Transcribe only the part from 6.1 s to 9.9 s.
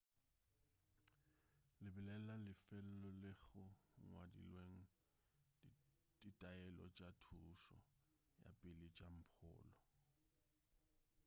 ditaelo tša thušo ya pele tša mpholo